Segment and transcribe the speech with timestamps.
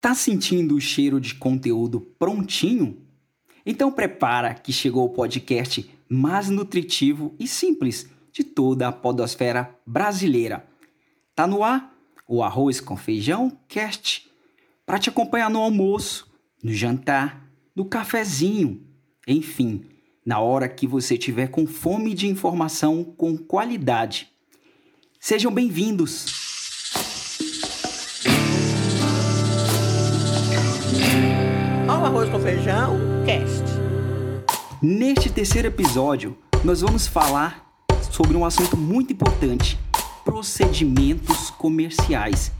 [0.00, 3.02] Tá sentindo o cheiro de conteúdo prontinho?
[3.66, 10.66] Então prepara que chegou o podcast mais nutritivo e simples de toda a podosfera brasileira.
[11.34, 11.94] Tá no ar
[12.26, 14.26] o Arroz com Feijão Cast
[14.86, 16.32] para te acompanhar no almoço,
[16.62, 17.46] no jantar,
[17.76, 18.82] no cafezinho,
[19.28, 19.84] enfim,
[20.24, 24.28] na hora que você tiver com fome de informação com qualidade.
[25.20, 26.39] Sejam bem-vindos.
[32.50, 33.62] Feijão Cast.
[34.82, 37.64] Neste terceiro episódio, nós vamos falar
[38.10, 39.78] sobre um assunto muito importante:
[40.24, 42.50] procedimentos comerciais.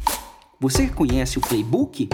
[0.60, 2.08] Você conhece o playbook?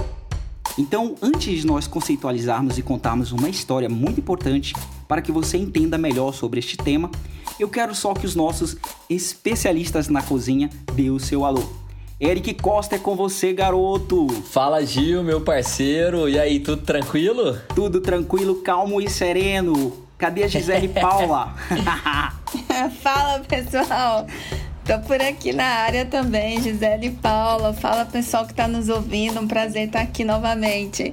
[0.79, 4.73] Então, antes de nós conceitualizarmos e contarmos uma história muito importante
[5.07, 7.11] para que você entenda melhor sobre este tema,
[7.61, 8.75] eu quero só que os nossos
[9.11, 11.86] especialistas na cozinha dê o seu alô.
[12.19, 14.27] Eric Costa é com você, garoto.
[14.51, 16.27] Fala, Gil, meu parceiro.
[16.27, 17.59] E aí, tudo tranquilo?
[17.75, 19.93] Tudo tranquilo, calmo e sereno.
[20.17, 21.55] Cadê a Gisele Paula?
[23.03, 24.27] Fala, pessoal.
[24.87, 27.75] Tô por aqui na área também, Gisele Paula.
[27.75, 29.39] Fala, pessoal que tá nos ouvindo.
[29.39, 31.13] Um prazer estar aqui novamente.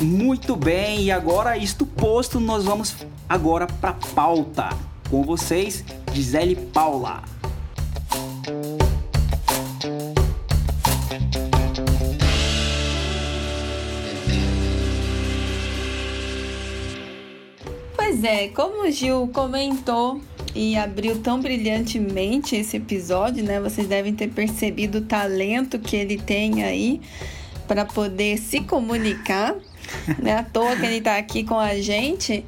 [0.00, 2.96] Muito bem, e agora isto posto, nós vamos
[3.28, 4.70] agora para pauta.
[5.10, 7.22] Com vocês, Gisele Paula.
[18.20, 20.20] Pois é, como o Gil comentou
[20.52, 23.60] e abriu tão brilhantemente esse episódio, né?
[23.60, 27.00] Vocês devem ter percebido o talento que ele tem aí
[27.68, 29.54] para poder se comunicar,
[30.18, 30.36] né?
[30.36, 32.44] À toa que ele está aqui com a gente.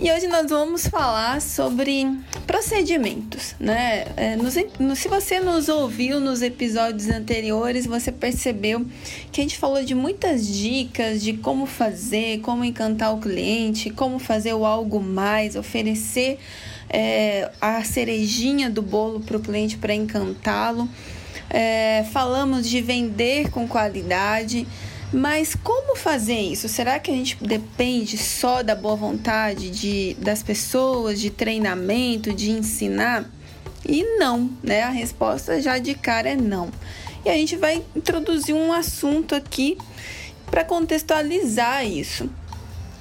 [0.00, 4.06] E hoje nós vamos falar sobre procedimentos, né?
[4.16, 8.84] É, nos, no, se você nos ouviu nos episódios anteriores, você percebeu
[9.30, 14.18] que a gente falou de muitas dicas de como fazer, como encantar o cliente, como
[14.18, 16.40] fazer o algo mais, oferecer
[16.90, 20.88] é, a cerejinha do bolo para o cliente para encantá-lo.
[21.48, 24.66] É, falamos de vender com qualidade.
[25.12, 26.68] Mas como fazer isso?
[26.68, 32.50] Será que a gente depende só da boa vontade de, das pessoas, de treinamento, de
[32.50, 33.30] ensinar?
[33.86, 34.82] E não, né?
[34.82, 36.70] A resposta já de cara é não.
[37.24, 39.78] E a gente vai introduzir um assunto aqui
[40.50, 42.28] para contextualizar isso.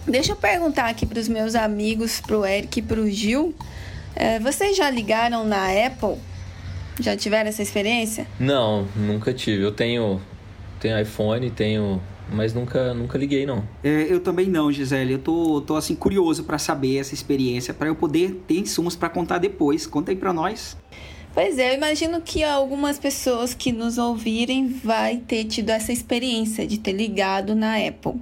[0.06, 3.56] Deixa eu perguntar aqui para os meus amigos, para o Eric e para o Gil.
[4.16, 6.18] É, vocês já ligaram na Apple?
[7.00, 8.28] Já tiveram essa experiência?
[8.40, 9.63] Não, nunca tive.
[9.63, 10.22] Eu tenho
[10.83, 12.01] tenho iPhone, tenho.
[12.29, 13.63] Mas nunca, nunca liguei, não.
[13.83, 15.13] É, eu também não, Gisele.
[15.13, 19.09] Eu tô, tô assim, curioso para saber essa experiência, para eu poder ter insumos para
[19.09, 19.88] contar depois.
[19.88, 20.77] Conta aí para nós.
[21.33, 26.67] Pois é, eu imagino que algumas pessoas que nos ouvirem vai ter tido essa experiência
[26.67, 28.21] de ter ligado na Apple.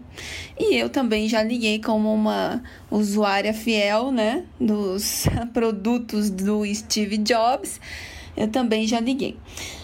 [0.58, 7.82] E eu também já liguei como uma usuária fiel, né, dos produtos do Steve Jobs.
[8.36, 9.38] Eu também já liguei.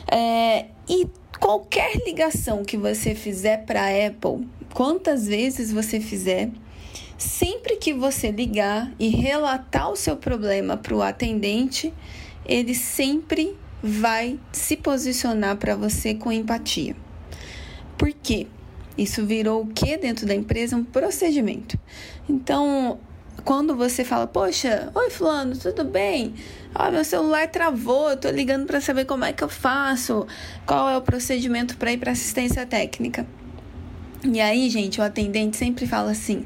[0.10, 1.06] É, e
[1.40, 6.50] qualquer ligação que você fizer para a Apple, quantas vezes você fizer,
[7.18, 11.94] sempre que você ligar e relatar o seu problema para o atendente,
[12.46, 16.96] ele sempre vai se posicionar para você com empatia.
[17.98, 18.48] Por quê?
[18.98, 20.76] Isso virou o que dentro da empresa?
[20.76, 21.78] Um procedimento.
[22.28, 23.00] Então,
[23.44, 26.34] quando você fala, poxa, oi fulano, tudo bem?
[26.80, 30.28] Ah, meu celular travou, eu tô ligando para saber como é que eu faço,
[30.64, 33.26] qual é o procedimento para ir para assistência técnica.
[34.24, 36.46] E aí, gente, o atendente sempre fala assim: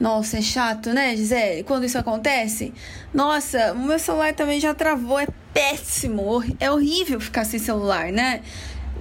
[0.00, 1.62] Nossa, é chato, né, Gisele?
[1.62, 2.74] Quando isso acontece?
[3.14, 8.42] Nossa, o meu celular também já travou, é péssimo, é horrível ficar sem celular, né?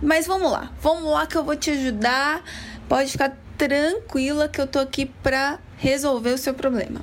[0.03, 2.43] Mas vamos lá, vamos lá que eu vou te ajudar.
[2.87, 7.01] Pode ficar tranquila que eu tô aqui para resolver o seu problema.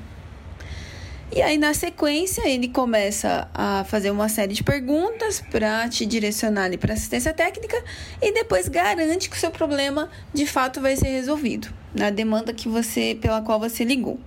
[1.33, 6.71] E aí, na sequência, ele começa a fazer uma série de perguntas para te direcionar
[6.79, 7.77] para assistência técnica
[8.23, 12.69] e depois garante que o seu problema de fato vai ser resolvido na demanda que
[12.69, 14.21] você pela qual você ligou.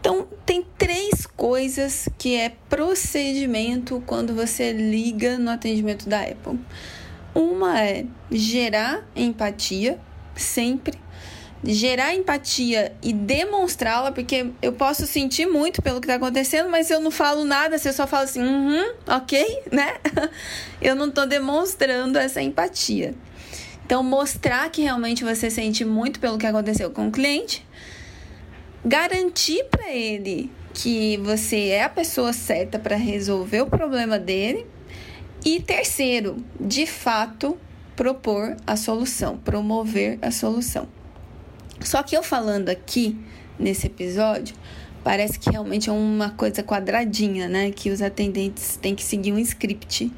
[0.00, 6.60] Então, tem três coisas que é procedimento quando você liga no atendimento da Apple.
[7.34, 9.98] Uma é gerar empatia,
[10.36, 10.96] sempre
[11.66, 17.00] gerar empatia e demonstrá-la, porque eu posso sentir muito pelo que está acontecendo, mas eu
[17.00, 19.94] não falo nada, se eu só falo assim, uhum, ok, né?
[20.80, 23.14] eu não estou demonstrando essa empatia.
[23.84, 27.64] Então, mostrar que realmente você sente muito pelo que aconteceu com o cliente,
[28.84, 34.66] garantir para ele que você é a pessoa certa para resolver o problema dele,
[35.44, 37.56] e terceiro, de fato,
[37.94, 40.88] propor a solução, promover a solução.
[41.80, 43.16] Só que eu falando aqui
[43.58, 44.54] nesse episódio,
[45.04, 47.70] parece que realmente é uma coisa quadradinha, né?
[47.70, 50.12] Que os atendentes têm que seguir um script.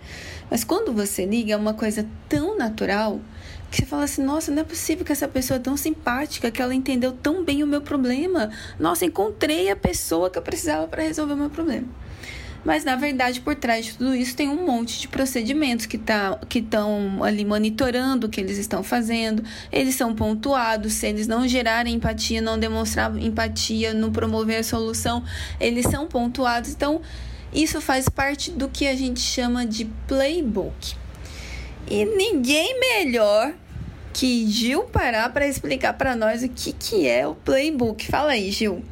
[0.50, 3.20] Mas quando você liga, é uma coisa tão natural
[3.70, 6.62] que você fala assim: nossa, não é possível que essa pessoa é tão simpática, que
[6.62, 8.50] ela entendeu tão bem o meu problema.
[8.78, 11.86] Nossa, encontrei a pessoa que eu precisava para resolver o meu problema.
[12.68, 16.38] Mas na verdade, por trás de tudo isso tem um monte de procedimentos que tá,
[16.54, 19.42] estão ali monitorando o que eles estão fazendo.
[19.72, 20.92] Eles são pontuados.
[20.92, 25.24] Se eles não gerarem empatia, não demonstrar empatia, não promover a solução,
[25.58, 26.70] eles são pontuados.
[26.72, 27.00] Então,
[27.54, 30.94] isso faz parte do que a gente chama de playbook.
[31.90, 33.54] E ninguém melhor
[34.12, 38.06] que Gil parar para explicar para nós o que, que é o playbook.
[38.06, 38.84] Fala aí, Gil.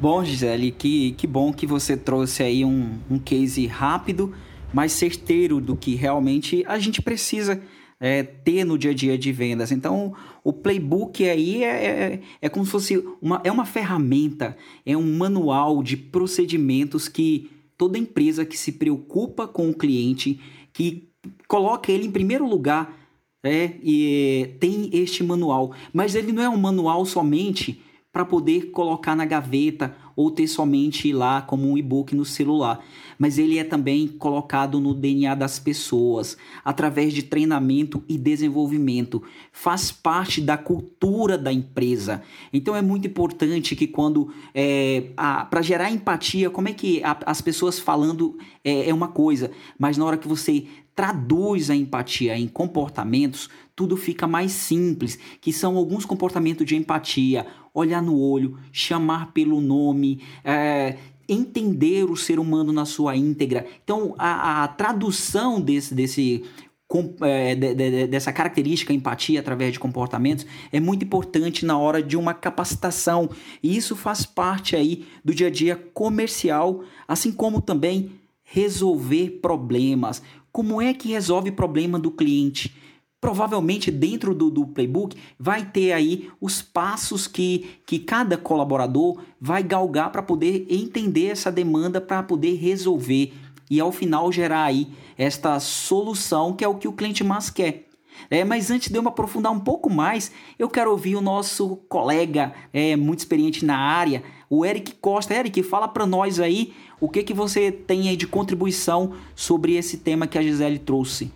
[0.00, 4.34] Bom, Gisele, que, que bom que você trouxe aí um, um case rápido,
[4.72, 7.60] mas certeiro do que realmente a gente precisa
[8.00, 9.70] é, ter no dia a dia de vendas.
[9.70, 14.56] Então, o playbook aí é, é, é como se fosse uma, é uma ferramenta,
[14.86, 20.40] é um manual de procedimentos que toda empresa que se preocupa com o cliente,
[20.72, 21.10] que
[21.46, 22.98] coloca ele em primeiro lugar,
[23.44, 25.74] é, e tem este manual.
[25.92, 31.12] Mas ele não é um manual somente para poder colocar na gaveta ou ter somente
[31.12, 32.84] lá como um e-book no celular,
[33.18, 39.22] mas ele é também colocado no DNA das pessoas através de treinamento e desenvolvimento.
[39.52, 42.22] Faz parte da cultura da empresa.
[42.52, 45.04] Então é muito importante que quando é,
[45.48, 49.96] para gerar empatia, como é que a, as pessoas falando é, é uma coisa, mas
[49.96, 55.78] na hora que você traduz a empatia em comportamentos, tudo fica mais simples, que são
[55.78, 60.96] alguns comportamentos de empatia, olhar no olho, chamar pelo nome, é,
[61.28, 63.66] entender o ser humano na sua íntegra.
[63.84, 66.44] Então, a, a tradução desse, desse
[66.90, 72.02] com, é, de, de, dessa característica empatia através de comportamentos é muito importante na hora
[72.02, 73.30] de uma capacitação
[73.62, 78.10] e isso faz parte aí do dia a dia comercial, assim como também
[78.42, 80.20] resolver problemas.
[80.50, 82.74] Como é que resolve problema do cliente?
[83.20, 89.62] Provavelmente dentro do, do, playbook vai ter aí os passos que, que cada colaborador vai
[89.62, 93.32] galgar para poder entender essa demanda para poder resolver
[93.70, 94.88] e ao final gerar aí
[95.18, 97.86] esta solução que é o que o cliente mais quer.
[98.28, 101.76] É, mas antes de eu me aprofundar um pouco mais, eu quero ouvir o nosso
[101.88, 105.34] colega é, muito experiente na área, o Eric Costa.
[105.34, 109.98] Eric, fala para nós aí o que, que você tem aí de contribuição sobre esse
[109.98, 111.32] tema que a Gisele trouxe.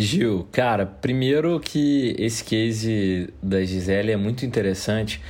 [0.00, 5.20] Gil, cara, primeiro que esse case da Gisele é muito interessante.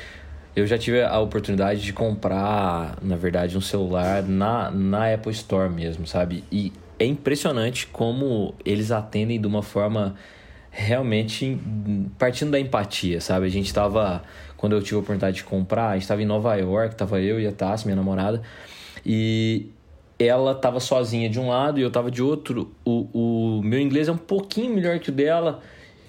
[0.55, 5.73] Eu já tive a oportunidade de comprar, na verdade, um celular na, na Apple Store
[5.73, 6.45] mesmo, sabe?
[6.53, 10.17] E é impressionante como eles atendem de uma forma
[10.71, 11.59] realmente
[12.19, 13.47] partindo da empatia, sabe?
[13.47, 14.23] A gente tava,
[14.59, 17.41] quando eu tive a oportunidade de comprar, a gente tava em Nova York, tava eu
[17.41, 18.43] e a Tassi, minha namorada,
[19.05, 19.71] e
[20.19, 22.73] ela estava sozinha de um lado e eu estava de outro.
[22.85, 25.61] O, o meu inglês é um pouquinho melhor que o dela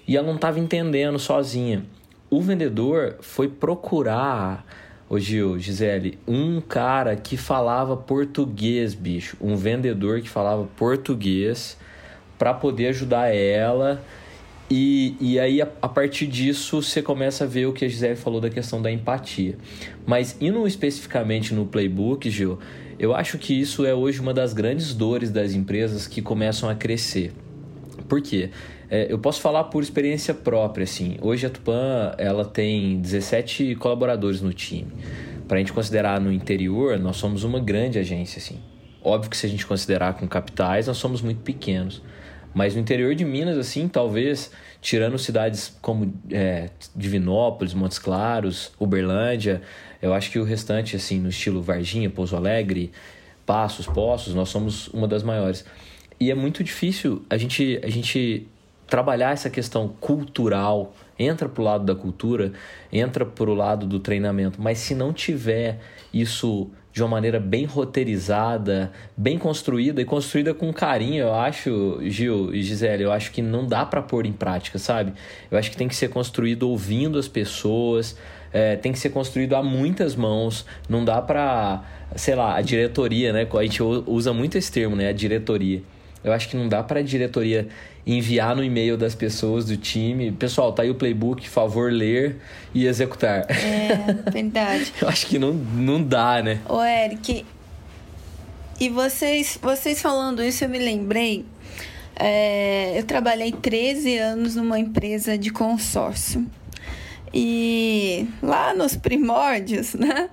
[0.06, 1.84] e ela não estava entendendo sozinha.
[2.28, 4.64] O vendedor foi procurar,
[5.08, 9.36] ô Gil, Gisele, um cara que falava português, bicho.
[9.40, 11.76] Um vendedor que falava português
[12.38, 14.02] para poder ajudar ela.
[14.70, 18.14] E, e aí, a, a, partir disso, você começa a ver o que a Gisele
[18.14, 19.58] falou da questão da empatia.
[20.06, 22.60] Mas indo especificamente no playbook, Gil,
[23.00, 26.74] eu acho que isso é hoje uma das grandes dores das empresas que começam a
[26.74, 27.32] crescer.
[28.06, 28.50] Por quê?
[28.90, 31.16] É, eu posso falar por experiência própria, assim.
[31.22, 34.92] Hoje a Tupan ela tem 17 colaboradores no time.
[35.48, 38.60] Para a gente considerar no interior, nós somos uma grande agência, assim.
[39.02, 42.02] Óbvio que se a gente considerar com capitais, nós somos muito pequenos.
[42.52, 44.50] Mas no interior de Minas, assim, talvez,
[44.82, 49.62] tirando cidades como é, Divinópolis, Montes Claros, Uberlândia,
[50.00, 52.90] eu acho que o restante, assim, no estilo Varginha, Pouso Alegre,
[53.44, 55.64] Passos, Poços, nós somos uma das maiores.
[56.18, 58.46] E é muito difícil a gente, a gente
[58.86, 62.52] trabalhar essa questão cultural, entra para o lado da cultura,
[62.92, 65.78] entra para o lado do treinamento, mas se não tiver
[66.12, 72.52] isso de uma maneira bem roteirizada, bem construída e construída com carinho, eu acho, Gil
[72.52, 75.12] e Gisele, eu acho que não dá para pôr em prática, sabe?
[75.50, 78.16] Eu acho que tem que ser construído ouvindo as pessoas,
[78.52, 81.82] é, tem que ser construído a muitas mãos, não dá para,
[82.16, 83.46] sei lá, a diretoria, né?
[83.52, 85.08] A gente usa muito esse termo, né?
[85.08, 85.82] A diretoria.
[86.22, 87.68] Eu acho que não dá para a diretoria
[88.06, 92.36] enviar no e-mail das pessoas do time, pessoal, tá aí o playbook, favor ler
[92.74, 93.46] e executar.
[93.50, 94.92] É, verdade.
[95.00, 96.60] Eu acho que não, não dá, né?
[96.68, 97.44] Ô, Eric,
[98.80, 101.44] e vocês, vocês falando isso, eu me lembrei
[102.16, 106.46] É, eu trabalhei 13 anos numa empresa de consórcio.
[107.32, 110.28] E lá nos primórdios, né?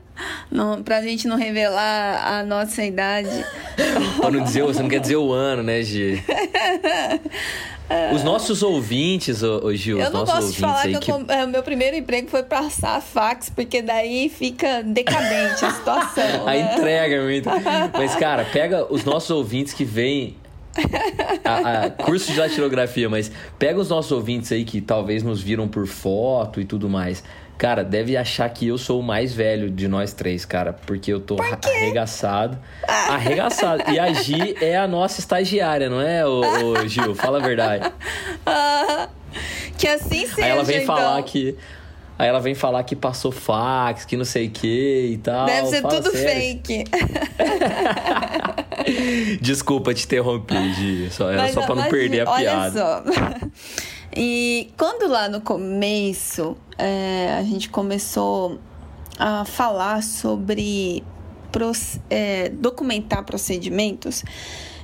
[0.51, 3.45] Não, pra gente não revelar a nossa idade.
[4.19, 6.23] pra não dizer, você não quer dizer o ano, né, Gi?
[8.13, 11.19] Os nossos ouvintes, ô, Gil, eu os não nossos posso te falar ouvintes que, aí
[11.21, 16.45] eu, é, o meu primeiro emprego foi passar fax, porque daí fica decadente a situação.
[16.45, 16.75] A né?
[16.75, 17.49] entrega é muito.
[17.93, 20.35] Mas, cara, pega os nossos ouvintes que vêm.
[21.43, 25.67] A, a- curso de datilografia, mas pega os nossos ouvintes aí que talvez nos viram
[25.67, 27.23] por foto e tudo mais.
[27.57, 31.19] Cara, deve achar que eu sou o mais velho de nós três, cara, porque eu
[31.19, 32.55] tô arra- arregaçado.
[32.87, 33.83] Arregaçado.
[33.91, 37.15] E a Gi é a nossa estagiária, não é, ô, ô, Gil?
[37.15, 37.91] Fala a verdade.
[38.45, 39.09] Ah,
[39.75, 40.95] que assim seja, Aí ela vem então.
[40.95, 41.55] falar que.
[42.19, 45.45] Aí ela vem falar que passou fax, que não sei o que e tal.
[45.45, 46.41] Deve ser Fala tudo sério.
[46.41, 46.83] fake.
[49.41, 51.09] Desculpa te interromper, Gi.
[51.11, 52.71] Só, era Mas, só pra não perder a olha piada.
[52.79, 53.03] só.
[54.19, 58.57] E quando lá no começo é, a gente começou
[59.19, 61.03] a falar sobre
[61.51, 64.23] proce- é, documentar procedimentos,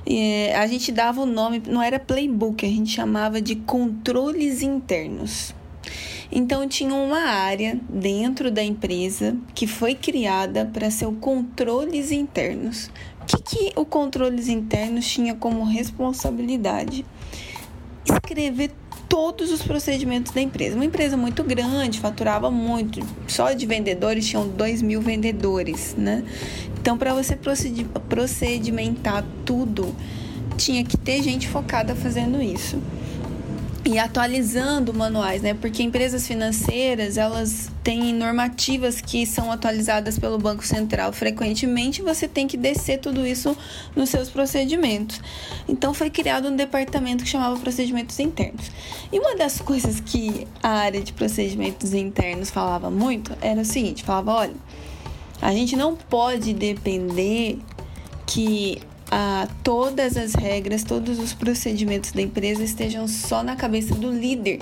[0.06, 5.52] é, a gente dava o nome, não era playbook, a gente chamava de controles internos.
[6.30, 12.88] Então tinha uma área dentro da empresa que foi criada para ser o controles internos.
[13.24, 17.06] O que, que o controles internos tinha como responsabilidade?
[18.04, 18.70] Escrever
[19.08, 20.76] todos os procedimentos da empresa.
[20.76, 23.00] Uma empresa muito grande, faturava muito.
[23.26, 26.22] Só de vendedores tinham 2 mil vendedores, né?
[26.78, 29.94] Então, para você procedi- procedimentar tudo,
[30.58, 32.78] tinha que ter gente focada fazendo isso
[33.84, 35.52] e atualizando manuais, né?
[35.52, 42.46] Porque empresas financeiras, elas têm normativas que são atualizadas pelo Banco Central frequentemente, você tem
[42.46, 43.54] que descer tudo isso
[43.94, 45.20] nos seus procedimentos.
[45.68, 48.70] Então foi criado um departamento que chamava procedimentos internos.
[49.12, 54.02] E uma das coisas que a área de procedimentos internos falava muito era o seguinte,
[54.02, 54.54] falava, olha,
[55.42, 57.58] a gente não pode depender
[58.26, 58.80] que
[59.16, 64.58] ah, todas as regras, todos os procedimentos da empresa estejam só na cabeça do líder.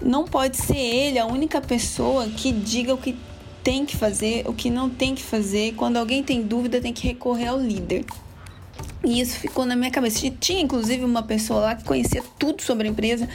[0.00, 3.18] Não pode ser ele a única pessoa que diga o que
[3.64, 5.74] tem que fazer, o que não tem que fazer.
[5.74, 8.04] Quando alguém tem dúvida, tem que recorrer ao líder.
[9.02, 10.30] E isso ficou na minha cabeça.
[10.38, 13.28] Tinha inclusive uma pessoa lá que conhecia tudo sobre a empresa.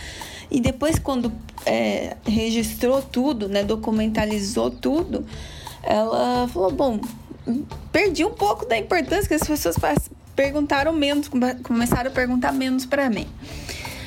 [0.50, 1.34] E depois, quando
[1.66, 5.26] é, registrou tudo, né, documentalizou tudo,
[5.84, 7.02] ela falou: Bom,
[7.92, 9.76] perdi um pouco da importância que as pessoas
[10.36, 13.28] perguntaram menos, come- começaram a perguntar menos para mim.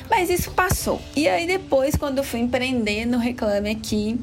[0.09, 1.01] Mas isso passou.
[1.15, 4.19] E aí depois, quando eu fui empreender no Reclame Aqui,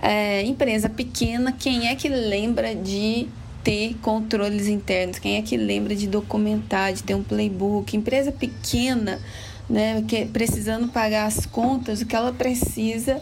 [0.00, 3.26] é, empresa pequena, quem é que lembra de
[3.64, 5.18] ter controles internos?
[5.18, 7.96] Quem é que lembra de documentar, de ter um playbook?
[7.96, 9.20] Empresa pequena,
[9.68, 13.20] né, que precisando pagar as contas, o que ela precisa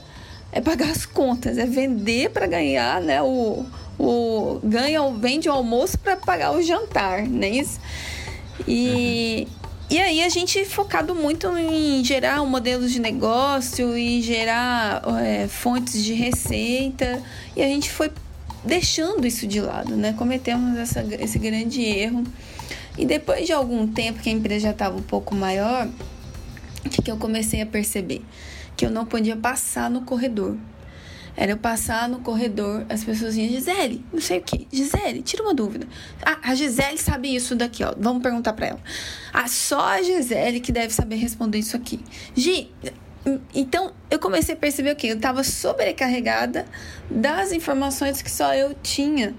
[0.53, 3.65] é pagar as contas, é vender para ganhar, né, o,
[3.99, 7.81] o ganha, vende o almoço para pagar o jantar, não é isso?
[8.67, 9.47] E
[9.91, 15.47] e aí a gente focado muito em gerar um modelo de negócio e gerar é,
[15.47, 17.23] fontes de receita
[17.55, 18.11] e a gente foi
[18.65, 20.15] deixando isso de lado, né?
[20.15, 22.25] Cometemos essa, esse grande erro.
[22.97, 25.87] E depois de algum tempo que a empresa já estava um pouco maior,
[26.91, 28.23] que eu comecei a perceber?
[28.77, 30.57] Que eu não podia passar no corredor.
[31.37, 34.69] Era eu passar no corredor, as pessoas iam, Gisele, não sei o que.
[34.73, 35.87] Gisele, tira uma dúvida.
[36.25, 37.93] Ah, a Gisele sabe isso daqui, ó.
[37.99, 38.81] Vamos perguntar pra ela.
[39.33, 42.01] Ah, só a Gisele que deve saber responder isso aqui.
[42.37, 42.71] Gi,
[43.55, 45.09] então eu comecei a perceber o quê?
[45.09, 46.67] Eu tava sobrecarregada
[47.11, 49.35] das informações que só eu tinha.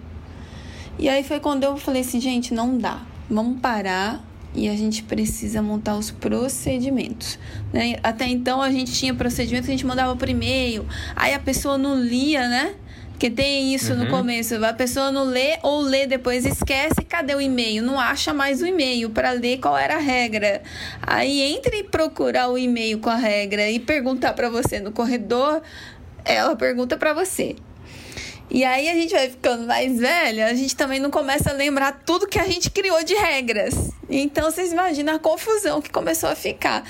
[0.99, 3.01] E aí foi quando eu falei assim, gente, não dá.
[3.29, 4.23] Vamos parar
[4.55, 7.37] e a gente precisa montar os procedimentos.
[7.73, 7.97] Né?
[8.01, 10.85] Até então a gente tinha procedimentos que a gente mandava por e-mail,
[11.15, 12.75] aí a pessoa não lia, né?
[13.11, 17.39] Porque tem isso no começo, a pessoa não lê ou lê depois esquece, cadê o
[17.39, 17.81] e-mail?
[17.81, 20.61] Não acha mais o e-mail para ler qual era a regra.
[21.01, 25.61] Aí entre procurar o e-mail com a regra e perguntar para você no corredor,
[26.25, 27.55] ela pergunta para você.
[28.49, 32.03] E aí a gente vai ficando mais velha, a gente também não começa a lembrar
[32.05, 33.73] tudo que a gente criou de regras.
[34.09, 36.83] Então vocês imaginam a confusão que começou a ficar.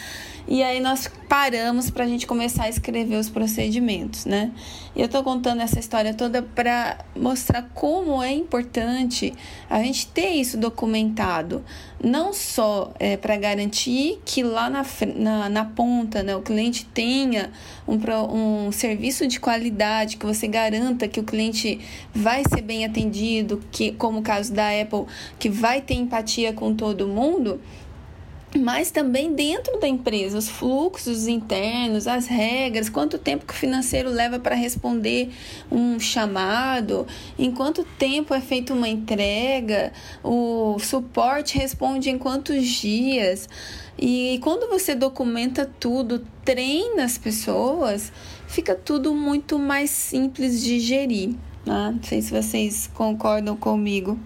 [0.48, 4.52] E aí nós paramos para a gente começar a escrever os procedimentos, né?
[4.96, 9.34] E eu tô contando essa história toda para mostrar como é importante
[9.68, 11.64] a gente ter isso documentado,
[12.02, 14.86] não só é, para garantir que lá na,
[15.16, 17.52] na, na ponta né, o cliente tenha
[17.88, 17.98] um,
[18.68, 21.80] um serviço de qualidade, que você garanta que o cliente
[22.14, 25.06] vai ser bem atendido, que como o caso da Apple,
[25.40, 27.60] que vai ter empatia com todo mundo
[28.58, 34.10] mas também dentro da empresa, os fluxos internos, as regras, quanto tempo que o financeiro
[34.10, 35.32] leva para responder
[35.72, 37.06] um chamado,
[37.38, 39.92] em quanto tempo é feita uma entrega,
[40.24, 43.50] o suporte responde em quantos dias.
[43.98, 48.12] E quando você documenta tudo, treina as pessoas,
[48.48, 51.30] fica tudo muito mais simples de gerir.
[51.66, 51.92] Né?
[51.96, 54.20] Não sei se vocês concordam comigo.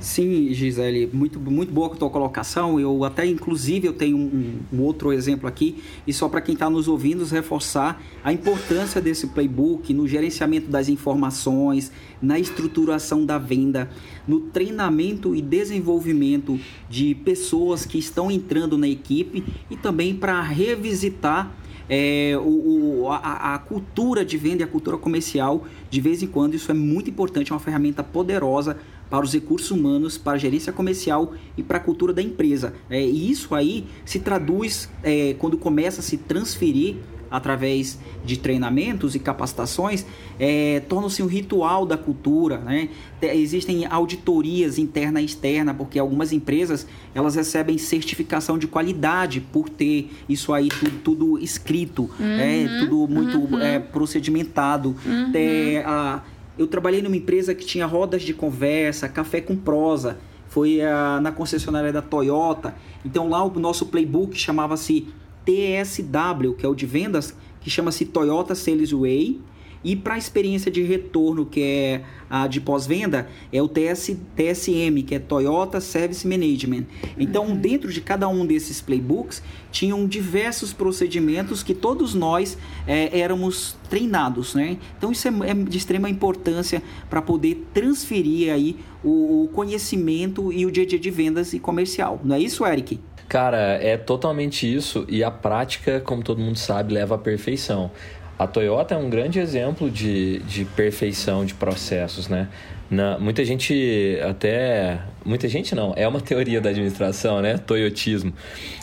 [0.00, 2.78] Sim, Gisele, muito, muito boa a tua colocação.
[2.78, 6.70] Eu até, inclusive, eu tenho um, um outro exemplo aqui, e só para quem está
[6.70, 11.90] nos ouvindo, reforçar a importância desse playbook no gerenciamento das informações,
[12.22, 13.90] na estruturação da venda,
[14.26, 21.52] no treinamento e desenvolvimento de pessoas que estão entrando na equipe e também para revisitar
[21.88, 26.26] é, o, o a, a, cultura de venda e a cultura comercial, de vez em
[26.26, 28.76] quando, isso é muito importante, é uma ferramenta poderosa
[29.10, 32.74] para os recursos humanos, para a gerência comercial e para a cultura da empresa.
[32.90, 36.96] É, e isso aí se traduz é, quando começa a se transferir
[37.30, 40.04] através de treinamentos e capacitações,
[40.38, 42.58] é, torna-se um ritual da cultura.
[42.58, 42.88] Né?
[43.20, 50.10] Existem auditorias interna e externa, porque algumas empresas elas recebem certificação de qualidade por ter
[50.28, 53.60] isso aí tudo, tudo escrito, é, uhum, é, tudo muito uhum.
[53.60, 54.96] é, procedimentado.
[55.06, 55.32] Uhum.
[55.34, 56.22] É, a,
[56.58, 60.18] eu trabalhei numa empresa que tinha rodas de conversa, café com prosa.
[60.48, 62.74] Foi uh, na concessionária da Toyota.
[63.04, 65.06] Então lá o nosso playbook chamava-se
[65.44, 69.40] TSW, que é o de vendas, que chama-se Toyota Sales Way.
[69.82, 75.02] E para a experiência de retorno, que é a de pós-venda, é o TS, TSM,
[75.06, 76.84] que é Toyota Service Management.
[77.18, 77.56] Então, uhum.
[77.56, 84.54] dentro de cada um desses playbooks, tinham diversos procedimentos que todos nós é, éramos treinados,
[84.54, 84.78] né?
[84.96, 90.66] Então, isso é, é de extrema importância para poder transferir aí o, o conhecimento e
[90.66, 92.20] o dia a dia de vendas e comercial.
[92.22, 92.98] Não é isso, Eric?
[93.28, 97.90] Cara, é totalmente isso e a prática, como todo mundo sabe, leva à perfeição.
[98.38, 102.48] A Toyota é um grande exemplo de, de perfeição de processos, né?
[102.88, 105.00] Na, muita gente até.
[105.24, 107.58] Muita gente não, é uma teoria da administração, né?
[107.58, 108.32] Toyotismo.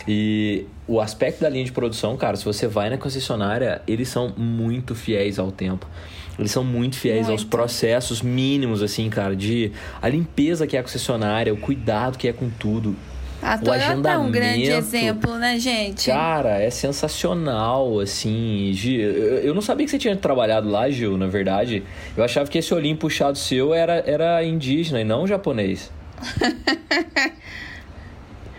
[0.06, 4.32] E o aspecto da linha de produção, cara, se você vai na concessionária, eles são
[4.36, 5.88] muito fiéis ao tempo.
[6.38, 7.30] Eles são muito fiéis muito.
[7.30, 12.28] aos processos mínimos, assim, cara, de a limpeza que é a concessionária, o cuidado que
[12.28, 12.94] é com tudo.
[13.46, 16.10] A Toyota é um grande exemplo, né, gente?
[16.10, 18.74] Cara, é sensacional, assim.
[19.44, 21.84] Eu não sabia que você tinha trabalhado lá, Gil, na verdade.
[22.16, 25.92] Eu achava que esse olhinho puxado seu era, era indígena e não japonês.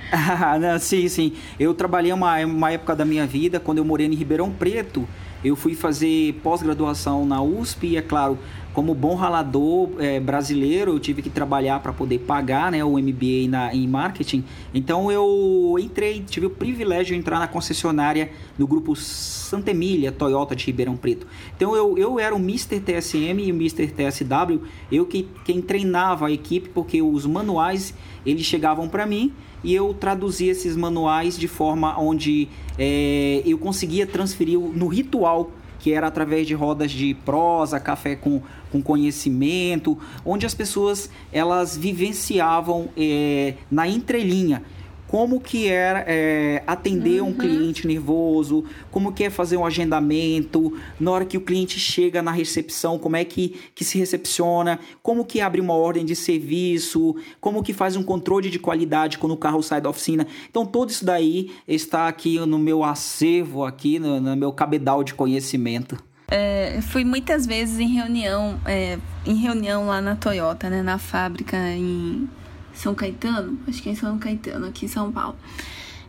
[0.10, 1.34] ah, não, sim, sim.
[1.60, 5.06] Eu trabalhei uma, uma época da minha vida, quando eu morei em Ribeirão Preto.
[5.44, 8.40] Eu fui fazer pós-graduação na USP e, é claro,
[8.78, 13.50] como bom ralador é, brasileiro, eu tive que trabalhar para poder pagar né, o MBA
[13.50, 14.44] na, em marketing.
[14.72, 20.56] Então eu entrei, tive o privilégio de entrar na concessionária do grupo Santa Emília Toyota
[20.56, 21.26] de Ribeirão Preto.
[21.56, 22.80] Então eu, eu era o Mr.
[22.80, 23.88] TSM e o Mr.
[23.88, 24.62] TSW,
[24.92, 29.92] eu que quem treinava a equipe, porque os manuais eles chegavam para mim e eu
[29.92, 36.48] traduzia esses manuais de forma onde é, eu conseguia transferir no ritual que era através
[36.48, 43.88] de rodas de prosa, café com, com conhecimento, onde as pessoas elas vivenciavam é, na
[43.88, 44.64] entrelinha
[45.08, 47.30] como que é, é atender uhum.
[47.30, 52.22] um cliente nervoso, como que é fazer um agendamento, na hora que o cliente chega
[52.22, 57.16] na recepção, como é que, que se recepciona, como que abre uma ordem de serviço,
[57.40, 60.28] como que faz um controle de qualidade quando o carro sai da oficina.
[60.50, 65.14] Então, tudo isso daí está aqui no meu acervo, aqui no, no meu cabedal de
[65.14, 65.98] conhecimento.
[66.30, 71.56] É, fui muitas vezes em reunião, é, em reunião lá na Toyota, né, na fábrica
[71.58, 72.30] em
[72.74, 75.36] são Caetano, acho que é em São Caetano, aqui em São Paulo.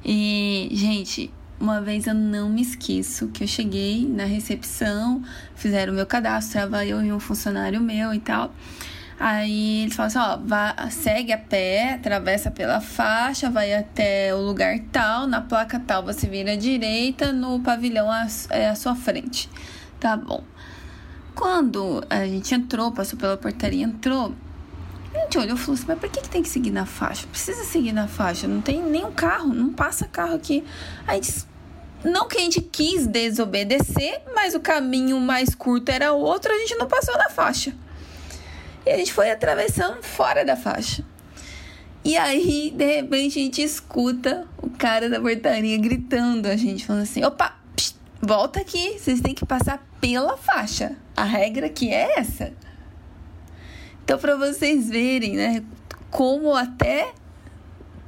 [0.05, 5.23] E, gente, uma vez eu não me esqueço que eu cheguei na recepção,
[5.55, 8.53] fizeram o meu cadastro, estava eu e um funcionário meu e tal.
[9.21, 14.39] Aí eles falam assim, ó, vá, segue a pé, atravessa pela faixa, vai até o
[14.39, 18.95] lugar tal, na placa tal você vira à direita, no pavilhão à, é à sua
[18.95, 19.49] frente.
[20.01, 20.45] Tá bom.
[21.35, 24.35] Quando a gente entrou, passou pela portaria, entrou,
[25.15, 27.27] a gente olhou e falou assim, mas por que, que tem que seguir na faixa?
[27.29, 30.65] Precisa seguir na faixa, não tem nenhum carro, não passa carro aqui.
[31.07, 31.47] Aí disse,
[32.05, 36.77] não que a gente quis desobedecer, mas o caminho mais curto era outro, a gente
[36.77, 37.75] não passou na faixa.
[38.87, 41.05] E a gente foi atravessando fora da faixa.
[42.05, 47.03] E aí, de repente, a gente escuta o cara da portaria gritando a gente, falando
[47.03, 47.58] assim: opa,
[48.21, 50.97] volta aqui, vocês têm que passar pela faixa.
[51.17, 52.53] A regra aqui é essa.
[54.05, 55.63] Então, para vocês verem, né,
[56.11, 57.13] como até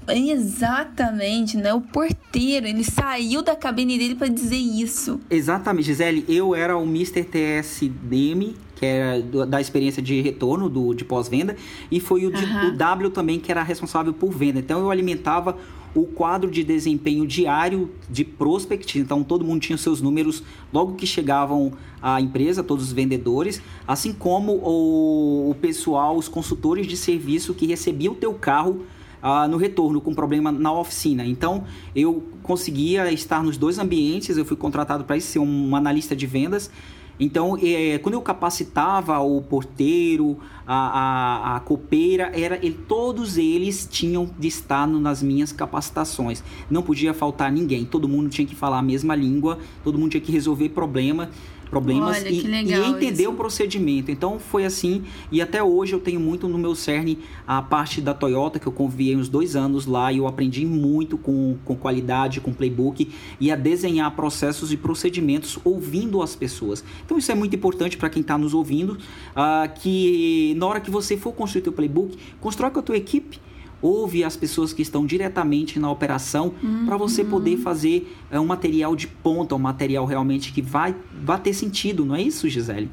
[0.09, 1.73] Exatamente, né?
[1.73, 5.21] O porteiro, ele saiu da cabine dele para dizer isso.
[5.31, 6.25] Exatamente, Gisele.
[6.29, 7.25] Eu era o Mr.
[7.25, 11.55] TSDM, que era da experiência de retorno do, de pós-venda,
[11.91, 14.59] e foi o, de, o W também, que era responsável por venda.
[14.59, 15.57] Então eu alimentava
[15.95, 21.07] o quadro de desempenho diário de prospect, então todo mundo tinha seus números logo que
[21.07, 27.55] chegavam à empresa, todos os vendedores, assim como o, o pessoal, os consultores de serviço
[27.55, 28.83] que recebiam o teu carro
[29.23, 31.25] ah, no retorno com problema na oficina.
[31.27, 36.27] Então eu conseguia estar nos dois ambientes, eu fui contratado para ser um analista de
[36.27, 36.71] vendas
[37.21, 43.87] então, é, quando eu capacitava o porteiro, a, a, a copeira, era, ele, todos eles
[43.91, 46.43] tinham de estar no, nas minhas capacitações.
[46.71, 50.21] Não podia faltar ninguém, todo mundo tinha que falar a mesma língua, todo mundo tinha
[50.21, 51.29] que resolver problema
[51.71, 53.31] problemas Olha, e, e, entender isso.
[53.31, 54.11] o procedimento.
[54.11, 58.13] Então foi assim, e até hoje eu tenho muito no meu cerne a parte da
[58.13, 62.41] Toyota, que eu conviei uns dois anos lá e eu aprendi muito com, com qualidade,
[62.41, 66.85] com playbook e a desenhar processos e procedimentos ouvindo as pessoas.
[67.05, 70.91] Então isso é muito importante para quem está nos ouvindo, uh, que na hora que
[70.91, 73.39] você for construir o playbook, constrói com a tua equipe
[73.83, 76.87] ouve as pessoas que estão diretamente na operação uhum.
[76.87, 81.41] para você poder fazer é, um material de ponta, um material realmente que vai, vai
[81.41, 82.91] ter sentido, não é isso, Gisele?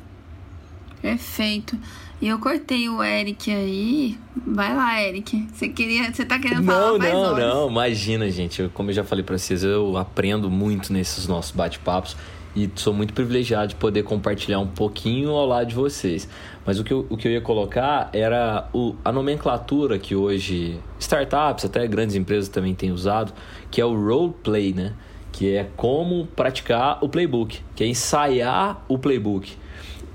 [1.02, 1.78] Perfeito.
[2.20, 4.18] E eu cortei o Eric aí.
[4.36, 5.48] Vai lá, Eric.
[5.54, 7.54] Você queria, você tá querendo falar não, mais Não, horas.
[7.54, 8.62] não, imagina, gente.
[8.64, 12.18] Eu, como eu já falei para vocês, eu aprendo muito nesses nossos bate-papos
[12.58, 16.28] e sou muito privilegiado de poder compartilhar um pouquinho ao lado de vocês.
[16.66, 20.80] Mas o que eu, o que eu ia colocar era o, a nomenclatura que hoje
[21.00, 23.32] startups, até grandes empresas também têm usado,
[23.70, 24.94] que é o role play, né?
[25.32, 29.54] Que é como praticar o playbook, que é ensaiar o playbook.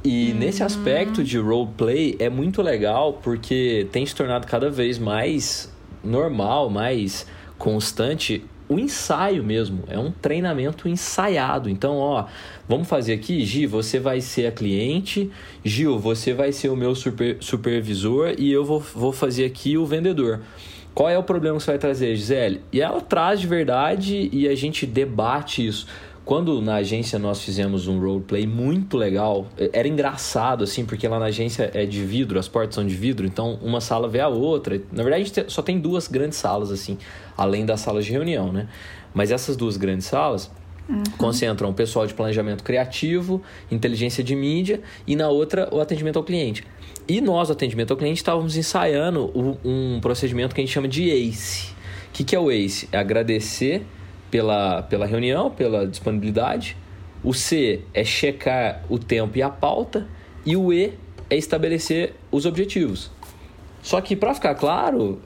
[0.02, 0.38] E uhum.
[0.38, 5.72] nesse aspecto de role play é muito legal porque tem se tornado cada vez mais
[6.02, 7.24] normal, mais
[7.56, 11.68] constante o ensaio mesmo, é um treinamento ensaiado.
[11.68, 12.26] Então, ó,
[12.68, 15.30] vamos fazer aqui, Gi, você vai ser a cliente,
[15.64, 19.84] Gil, você vai ser o meu super, supervisor e eu vou, vou fazer aqui o
[19.84, 20.40] vendedor.
[20.94, 22.60] Qual é o problema que você vai trazer, Gisele?
[22.70, 25.86] E ela traz de verdade e a gente debate isso.
[26.24, 31.26] Quando na agência nós fizemos um roleplay muito legal, era engraçado assim, porque lá na
[31.26, 34.80] agência é de vidro, as portas são de vidro, então uma sala vê a outra.
[34.92, 36.96] Na verdade, a gente só tem duas grandes salas assim,
[37.36, 38.68] além das salas de reunião, né?
[39.12, 40.48] Mas essas duas grandes salas
[40.88, 41.02] uhum.
[41.18, 46.22] concentram o pessoal de planejamento criativo, inteligência de mídia e na outra o atendimento ao
[46.22, 46.64] cliente.
[47.08, 49.32] E nós, atendimento ao cliente, estávamos ensaiando
[49.64, 51.70] um procedimento que a gente chama de ACE.
[52.08, 52.88] O que, que é o ACE?
[52.92, 53.84] É agradecer
[54.32, 56.74] pela, pela reunião, pela disponibilidade.
[57.22, 60.08] O C é checar o tempo e a pauta.
[60.44, 60.94] E o E
[61.28, 63.10] é estabelecer os objetivos.
[63.82, 65.20] Só que, para ficar claro,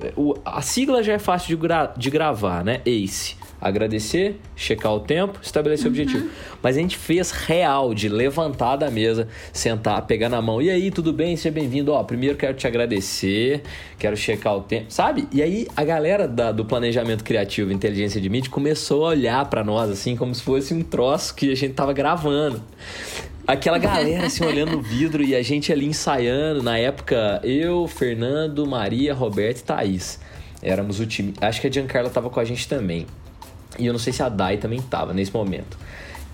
[0.44, 2.82] a sigla já é fácil de, gra de gravar, né?
[2.84, 5.92] ACE agradecer, checar o tempo, estabelecer uhum.
[5.92, 6.30] o objetivo.
[6.62, 10.60] Mas a gente fez real de levantar da mesa, sentar, pegar na mão.
[10.60, 11.36] E aí, tudo bem?
[11.36, 11.92] Seja bem-vindo.
[11.92, 13.62] Ó, primeiro quero te agradecer,
[13.98, 15.28] quero checar o tempo, sabe?
[15.32, 19.62] E aí a galera da, do planejamento criativo, inteligência de mídia, começou a olhar para
[19.62, 22.62] nós assim como se fosse um troço que a gente tava gravando.
[23.46, 26.62] Aquela galera assim olhando no vidro e a gente ali ensaiando.
[26.62, 30.18] Na época, eu, Fernando, Maria, Roberto e Thaís.
[30.60, 31.32] Éramos o time.
[31.40, 33.06] Acho que a Giancarla tava com a gente também.
[33.78, 35.78] E eu não sei se a Dai também tava nesse momento.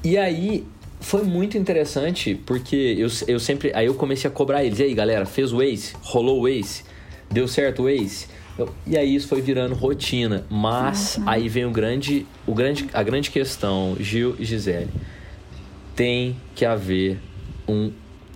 [0.04, 0.66] E aí
[1.00, 3.72] foi muito interessante porque eu, eu sempre.
[3.74, 4.78] Aí eu comecei a cobrar eles.
[4.78, 5.94] E aí, galera, fez o Ace?
[6.00, 6.84] Rolou o Ace?
[7.30, 8.26] Deu certo o Ace?
[8.58, 10.44] Eu, e aí isso foi virando rotina.
[10.48, 11.28] Mas uhum.
[11.28, 14.90] aí vem o grande, o grande, a grande questão, Gil e Gisele.
[15.94, 17.18] Tem que haver
[17.68, 17.92] um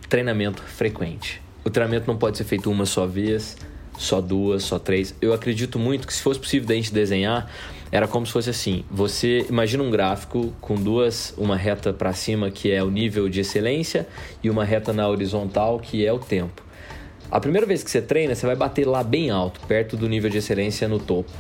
[0.09, 1.43] treinamento frequente.
[1.65, 3.57] O treinamento não pode ser feito uma só vez,
[3.99, 5.15] só duas, só três.
[5.21, 7.51] Eu acredito muito que se fosse possível da gente desenhar,
[7.91, 12.51] era como se fosse assim: você imagina um gráfico com duas, uma reta para cima
[12.51, 14.07] que é o nível de excelência
[14.43, 16.63] e uma reta na horizontal que é o tempo.
[17.31, 20.31] A primeira vez que você treina, você vai bater lá bem alto, perto do nível
[20.31, 21.31] de excelência no topo.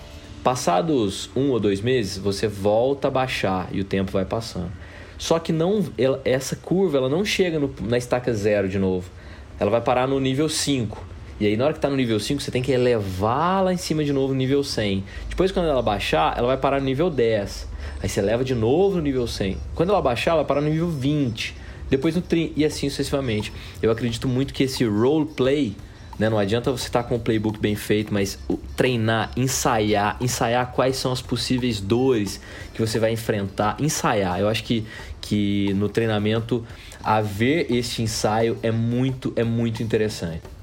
[0.43, 4.71] Passados um ou dois meses, você volta a baixar e o tempo vai passando.
[5.19, 9.09] Só que não, ela, essa curva ela não chega no, na estaca zero de novo.
[9.59, 12.41] Ela vai parar no nível 5 e aí, na hora que tá no nível 5,
[12.41, 15.05] você tem que elevar lá em cima de novo no nível 100.
[15.29, 17.69] Depois, quando ela baixar, ela vai parar no nível 10.
[18.03, 19.59] Aí você leva de novo no nível 100.
[19.75, 21.55] Quando ela baixar, ela vai parar no nível 20.
[21.91, 23.53] Depois no 30 e assim sucessivamente.
[23.83, 25.77] Eu acredito muito que esse roleplay,
[26.19, 26.31] né?
[26.31, 28.39] Não adianta você estar tá com o playbook bem feito, mas
[28.75, 32.41] treinar, ensaiar, ensaiar quais são as possíveis dores
[32.73, 34.41] que você vai enfrentar, ensaiar.
[34.41, 34.87] Eu acho que,
[35.21, 36.67] que no treinamento
[37.05, 40.56] haver este ensaio é muito, é muito interessante.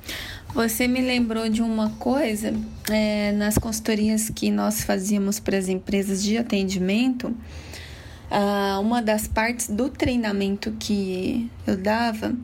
[0.53, 2.53] Você me lembrou de uma coisa
[2.91, 7.35] é, nas consultorias que nós fazíamos para as empresas de atendimento.
[8.79, 12.35] Uma das partes do treinamento que eu dava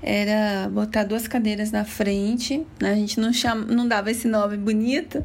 [0.00, 2.64] era botar duas cadeiras na frente.
[2.80, 2.92] Né?
[2.92, 5.24] A gente não, chama, não dava esse nome bonito,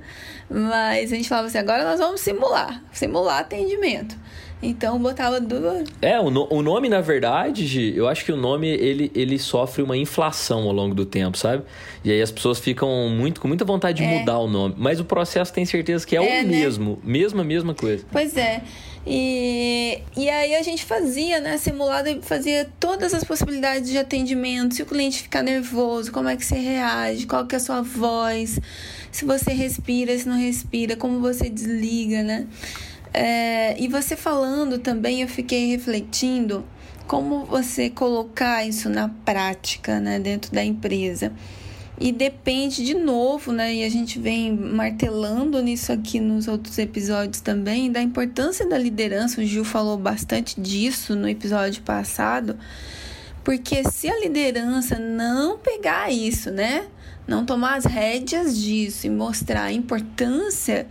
[0.49, 4.17] mas a gente falava assim: agora nós vamos simular simular atendimento.
[4.63, 5.87] Então botava duas.
[6.01, 9.37] É, o, no, o nome, na verdade, Gi, eu acho que o nome ele, ele
[9.37, 11.63] sofre uma inflação ao longo do tempo, sabe?
[12.03, 14.19] E aí as pessoas ficam muito com muita vontade de é.
[14.19, 14.75] mudar o nome.
[14.77, 16.49] Mas o processo tem certeza que é, é o né?
[16.49, 16.99] mesmo.
[17.03, 18.05] Mesma, mesma coisa.
[18.11, 18.63] Pois é.
[19.05, 24.75] E, e aí a gente fazia, né, simulado e fazia todas as possibilidades de atendimento,
[24.75, 27.81] se o cliente ficar nervoso, como é que você reage, qual que é a sua
[27.81, 28.59] voz,
[29.11, 32.47] se você respira, se não respira, como você desliga, né?
[33.13, 36.65] É, e você falando também, eu fiquei refletindo
[37.07, 41.31] como você colocar isso na prática, né, dentro da empresa.
[41.99, 43.75] E depende de novo, né?
[43.75, 49.39] E a gente vem martelando nisso aqui nos outros episódios também, da importância da liderança.
[49.39, 52.57] O Gil falou bastante disso no episódio passado.
[53.43, 56.87] Porque se a liderança não pegar isso, né?
[57.27, 60.87] Não tomar as rédeas disso e mostrar a importância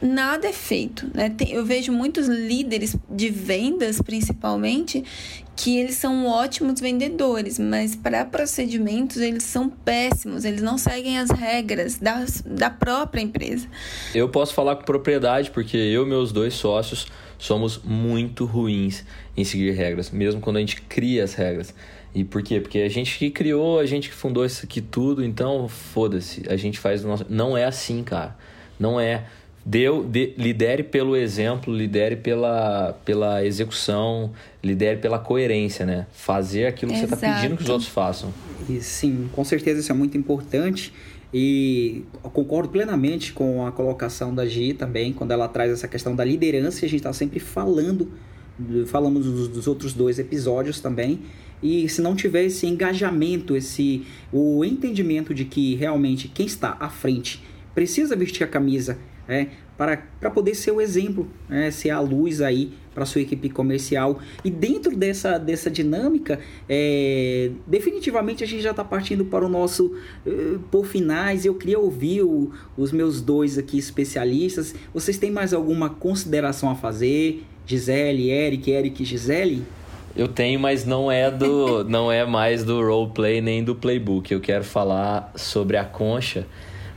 [0.00, 1.10] nada é feito.
[1.14, 1.30] Né?
[1.30, 5.04] Tem, eu vejo muitos líderes de vendas, principalmente,
[5.56, 11.30] que eles são ótimos vendedores, mas para procedimentos eles são péssimos, eles não seguem as
[11.30, 13.66] regras da, da própria empresa.
[14.14, 19.04] Eu posso falar com propriedade, porque eu e meus dois sócios somos muito ruins
[19.36, 21.74] em seguir regras, mesmo quando a gente cria as regras.
[22.14, 22.60] E por quê?
[22.60, 26.56] Porque a gente que criou, a gente que fundou isso aqui tudo, então foda-se, a
[26.56, 27.26] gente faz o nosso.
[27.28, 28.36] Não é assim, cara.
[28.78, 29.26] Não é.
[29.68, 34.32] Deu, de, lidere pelo exemplo, lidere pela, pela execução,
[34.64, 36.06] lidere pela coerência, né?
[36.10, 37.10] Fazer aquilo que Exato.
[37.10, 38.32] você está pedindo que os outros façam.
[38.66, 40.90] E, sim, com certeza isso é muito importante.
[41.34, 42.02] E
[42.32, 46.86] concordo plenamente com a colocação da Gi também, quando ela traz essa questão da liderança,
[46.86, 48.10] a gente está sempre falando,
[48.86, 51.20] falamos dos, dos outros dois episódios também.
[51.62, 56.88] E se não tiver esse engajamento, esse o entendimento de que realmente quem está à
[56.88, 58.96] frente precisa vestir a camisa
[59.28, 63.48] é, para, para poder ser o exemplo, é, ser a luz aí para sua equipe
[63.48, 64.18] comercial.
[64.44, 69.94] E dentro dessa, dessa dinâmica, é, definitivamente a gente já está partindo para o nosso
[70.26, 71.44] uh, por finais.
[71.44, 74.74] Eu queria ouvir o, os meus dois aqui especialistas.
[74.92, 77.44] Vocês têm mais alguma consideração a fazer?
[77.64, 79.62] Gisele, Eric, Eric, Gisele?
[80.16, 84.32] Eu tenho, mas não é do, não é mais do roleplay nem do playbook.
[84.32, 86.44] Eu quero falar sobre a concha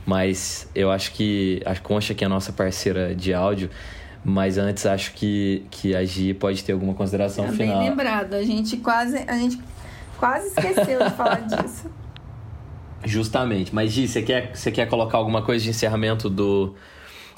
[0.04, 3.70] mas eu acho que a Concha, que é a nossa parceira de áudio,
[4.24, 7.78] mas antes acho que, que a Gi pode ter alguma consideração é final.
[7.78, 9.60] Bem lembrado, a gente quase, a gente
[10.18, 11.90] quase esqueceu de falar disso.
[13.04, 13.74] Justamente.
[13.74, 16.74] Mas Gi, você quer, você quer colocar alguma coisa de encerramento do,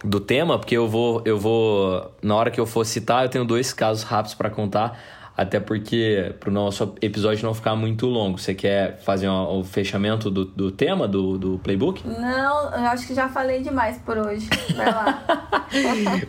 [0.05, 0.59] do tema?
[0.59, 2.12] Porque eu vou, eu vou.
[2.22, 4.98] Na hora que eu for citar, eu tenho dois casos rápidos para contar
[5.37, 8.38] até porque para o nosso episódio não ficar muito longo.
[8.38, 12.07] Você quer fazer um, o fechamento do, do tema do, do playbook?
[12.07, 14.49] Não, eu acho que já falei demais por hoje.
[14.77, 15.25] Vai lá.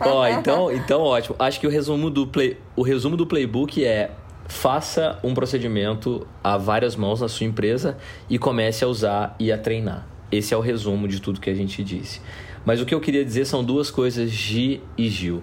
[0.00, 1.36] Ó, então, então ótimo.
[1.38, 4.10] Acho que o resumo do play, o resumo do playbook é
[4.48, 7.96] faça um procedimento a várias mãos na sua empresa
[8.28, 10.06] e comece a usar e a treinar.
[10.30, 12.20] Esse é o resumo de tudo que a gente disse.
[12.64, 15.42] Mas o que eu queria dizer são duas coisas, Gi e Gil.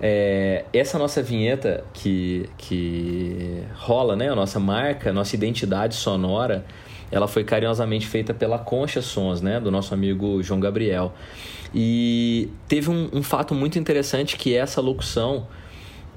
[0.00, 4.30] É, essa nossa vinheta que, que rola, né?
[4.30, 6.64] A nossa marca, a nossa identidade sonora,
[7.10, 9.58] ela foi carinhosamente feita pela Concha Sons, né?
[9.58, 11.12] Do nosso amigo João Gabriel.
[11.74, 15.46] E teve um, um fato muito interessante que é essa locução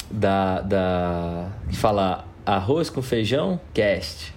[0.09, 4.33] da, da que fala arroz com feijão, cast.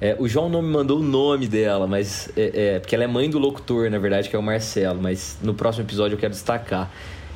[0.00, 3.06] É, o João não me mandou o nome dela, mas é, é, porque ela é
[3.08, 5.00] mãe do locutor, na verdade, que é o Marcelo.
[5.02, 6.90] Mas no próximo episódio eu quero destacar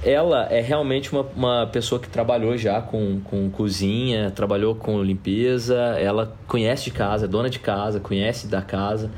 [0.04, 5.76] ela é realmente uma, uma pessoa que trabalhou já com, com cozinha, trabalhou com limpeza,
[5.98, 9.10] ela conhece de casa, é dona de casa, conhece da casa.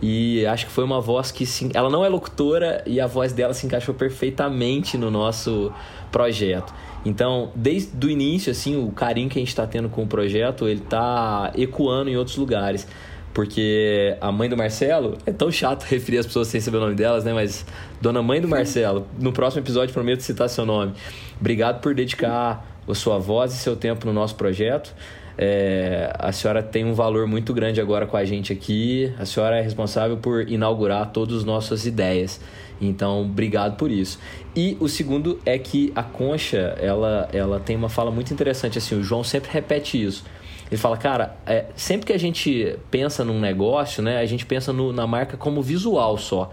[0.00, 3.54] E acho que foi uma voz que ela não é locutora e a voz dela
[3.54, 5.72] se encaixou perfeitamente no nosso
[6.10, 6.74] projeto.
[7.04, 10.66] Então, desde o início, assim, o carinho que a gente está tendo com o projeto,
[10.66, 12.86] ele está ecoando em outros lugares.
[13.32, 16.94] Porque a mãe do Marcelo, é tão chato referir as pessoas sem saber o nome
[16.94, 17.32] delas, né?
[17.32, 17.64] Mas
[18.00, 20.92] Dona Mãe do Marcelo, no próximo episódio prometo citar seu nome.
[21.40, 24.94] Obrigado por dedicar a sua voz e seu tempo no nosso projeto.
[25.38, 29.12] É, a senhora tem um valor muito grande agora com a gente aqui.
[29.18, 32.38] A senhora é responsável por inaugurar todas as nossas ideias.
[32.80, 34.18] Então, obrigado por isso.
[34.54, 38.96] E o segundo é que a Concha, ela, ela tem uma fala muito interessante assim,
[38.96, 40.24] o João sempre repete isso
[40.72, 44.72] Ele fala, cara, é, sempre que a gente pensa num negócio, né, a gente pensa
[44.72, 46.50] no, na marca como visual só.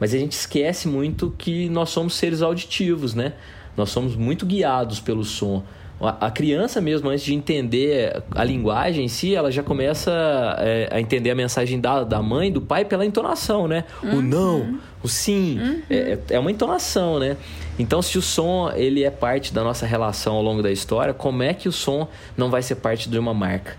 [0.00, 3.34] Mas a gente esquece muito que nós somos seres auditivos, né?
[3.76, 5.62] Nós somos muito guiados pelo som.
[6.00, 10.10] A criança mesmo, antes de entender a linguagem em si, ela já começa
[10.58, 13.84] é, a entender a mensagem da, da mãe, do pai, pela entonação, né?
[14.02, 14.18] Uhum.
[14.18, 15.82] O não, o sim, uhum.
[15.90, 17.36] é, é uma entonação, né?
[17.78, 21.42] Então, se o som ele é parte da nossa relação ao longo da história, como
[21.42, 23.76] é que o som não vai ser parte de uma marca?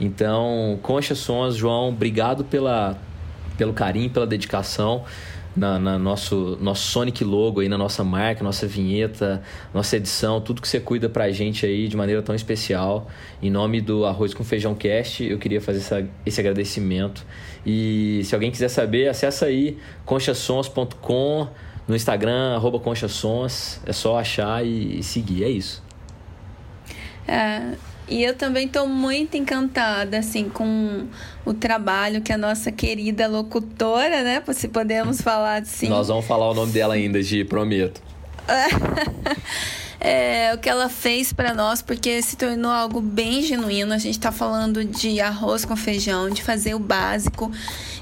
[0.00, 2.96] Então, Concha Sons, João, obrigado pela,
[3.58, 5.04] pelo carinho, pela dedicação
[5.56, 9.42] na, na, nosso, nosso Sonic logo aí, na nossa marca, nossa vinheta,
[9.74, 13.08] nossa edição, tudo que você cuida pra gente aí de maneira tão especial.
[13.42, 17.24] Em nome do Arroz com Feijão Cast, eu queria fazer essa, esse agradecimento.
[17.66, 21.48] E se alguém quiser saber, acessa aí conchasons.com
[21.86, 23.80] no Instagram, arroba conchasons.
[23.84, 25.82] É só achar e, e seguir, é isso.
[27.26, 27.74] É,
[28.10, 31.06] e eu também estou muito encantada, assim, com
[31.44, 34.42] o trabalho que a nossa querida locutora, né?
[34.52, 35.88] Se podemos falar assim.
[35.88, 38.02] Nós vamos falar o nome dela ainda, Gi, prometo.
[40.00, 43.92] é, o que ela fez para nós, porque se tornou algo bem genuíno.
[43.92, 47.50] A gente está falando de arroz com feijão, de fazer o básico.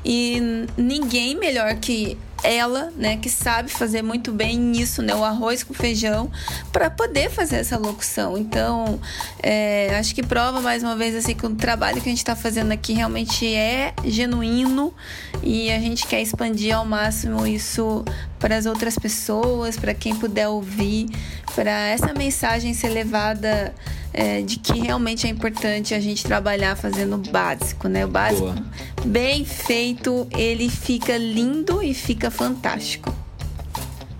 [0.02, 0.40] E
[0.76, 5.74] ninguém melhor que ela, né, que sabe fazer muito bem isso, né, o arroz com
[5.74, 6.30] feijão,
[6.72, 8.38] para poder fazer essa locução.
[8.38, 9.00] Então,
[9.42, 12.36] é, acho que prova mais uma vez assim que o trabalho que a gente está
[12.36, 14.94] fazendo aqui realmente é genuíno
[15.42, 18.04] e a gente quer expandir ao máximo isso
[18.38, 21.08] para as outras pessoas, para quem puder ouvir,
[21.54, 23.74] para essa mensagem ser levada
[24.18, 28.04] é, de que realmente é importante a gente trabalhar fazendo o básico, né?
[28.04, 28.64] O básico Boa.
[29.06, 33.14] bem feito, ele fica lindo e fica fantástico.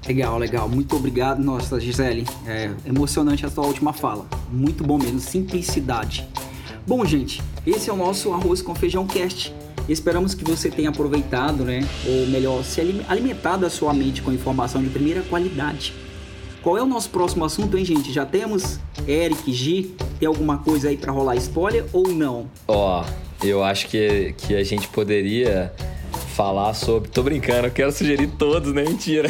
[0.07, 0.69] Legal, legal.
[0.69, 1.43] Muito obrigado.
[1.43, 4.25] Nossa, Gisele, é emocionante a sua última fala.
[4.53, 6.29] Muito bom mesmo, simplicidade.
[6.87, 9.53] Bom, gente, esse é o nosso Arroz com Feijão Cast.
[9.89, 11.81] Esperamos que você tenha aproveitado, né?
[12.07, 15.93] Ou melhor, se alimentado a sua mente com informação de primeira qualidade.
[16.62, 18.12] Qual é o nosso próximo assunto, hein, gente?
[18.12, 22.51] Já temos Eric, G, tem alguma coisa aí para rolar spoiler ou não?
[22.66, 25.73] Ó, oh, eu acho que, que a gente poderia
[26.35, 27.09] falar sobre.
[27.11, 28.83] Tô brincando, eu quero sugerir todos, né?
[28.83, 29.29] Mentira.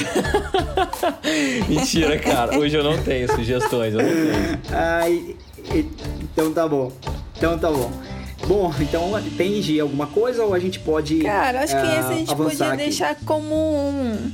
[1.68, 2.58] Mentira, cara.
[2.58, 4.60] Hoje eu não tenho sugestões, eu não tenho.
[4.70, 5.36] Ai,
[6.22, 6.92] então tá bom.
[7.36, 7.90] Então tá bom.
[8.46, 11.18] Bom, então tem G alguma coisa ou a gente pode.
[11.18, 12.76] Cara, acho que uh, esse a gente podia aqui.
[12.76, 14.32] deixar como um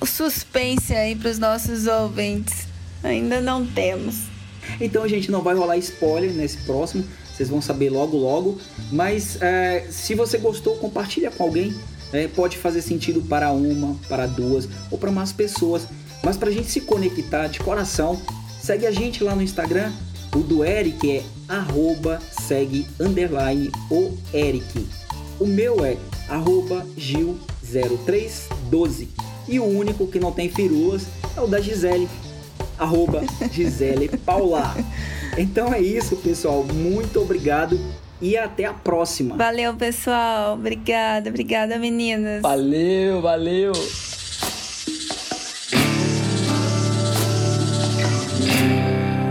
[0.00, 2.66] o suspense aí para os nossos ouvintes.
[3.02, 4.24] Ainda não temos.
[4.80, 8.58] Então a gente não vai rolar spoiler nesse próximo, vocês vão saber logo logo.
[8.90, 11.74] Mas é, se você gostou, compartilha com alguém.
[12.12, 15.88] É, pode fazer sentido para uma, para duas ou para mais pessoas.
[16.22, 18.22] Mas para a gente se conectar de coração,
[18.62, 19.92] segue a gente lá no Instagram.
[20.34, 24.86] O do Eric é arroba segue underline o Eric.
[25.38, 29.08] O meu é arroba Gil0312.
[29.48, 31.06] E o único que não tem firulas
[31.36, 32.08] é o da Gisele,
[32.78, 34.74] arroba Gisele Paula.
[35.38, 36.64] Então é isso, pessoal.
[36.64, 37.78] Muito obrigado
[38.20, 39.36] e até a próxima.
[39.36, 40.54] Valeu, pessoal.
[40.54, 42.42] Obrigada, obrigada, meninas.
[42.42, 43.72] Valeu, valeu.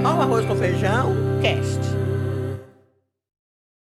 [0.04, 1.74] Olha o arroz com feijão, cast.